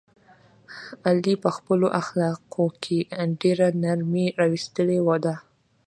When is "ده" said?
5.25-5.35